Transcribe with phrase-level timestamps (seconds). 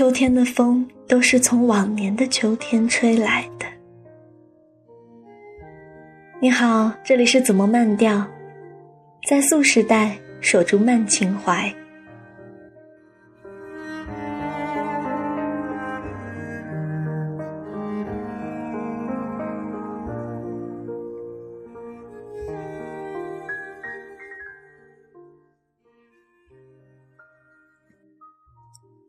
[0.00, 3.66] 秋天的风都是从往年的秋天吹来的。
[6.40, 8.26] 你好，这里是怎么慢调，
[9.28, 11.70] 在素时代守住慢情怀。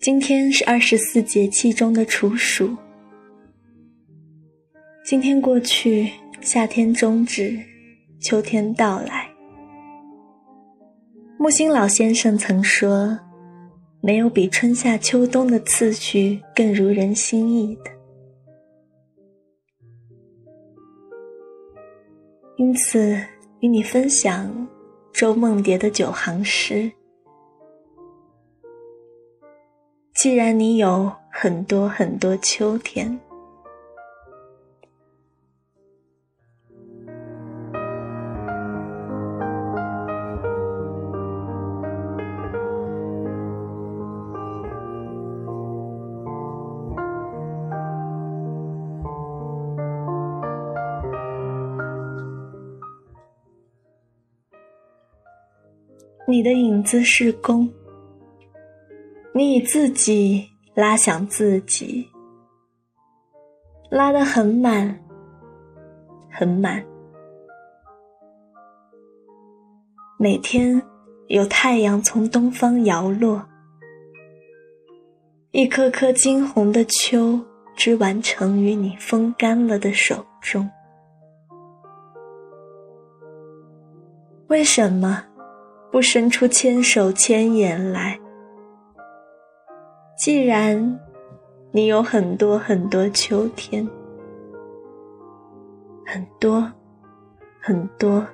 [0.00, 2.74] 今天是二十四节气中的处暑。
[5.04, 6.10] 今天过去，
[6.40, 7.54] 夏天终止，
[8.18, 9.30] 秋天到来。
[11.38, 13.20] 木心老先生曾说
[14.00, 17.90] ：“没有比春夏秋冬的次序更如人心意的。”
[22.56, 23.22] 因此，
[23.60, 24.66] 与你分享
[25.12, 26.90] 周梦蝶的九行诗。
[30.22, 33.18] 既然你有很多很多秋天，
[56.28, 57.66] 你的影子是弓。
[59.40, 62.06] 你以自己拉响自己，
[63.88, 65.02] 拉得很满，
[66.30, 66.84] 很满。
[70.18, 70.82] 每天
[71.28, 73.42] 有太阳从东方摇落，
[75.52, 77.40] 一颗颗金红的秋，
[77.74, 80.68] 只完成于你风干了的手中。
[84.48, 85.24] 为什么
[85.90, 88.20] 不伸出千手千眼来？
[90.20, 91.00] 既然
[91.72, 93.88] 你有很多很多秋天，
[96.04, 96.70] 很多
[97.58, 98.26] 很多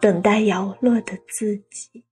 [0.00, 2.02] 等待摇落的自己。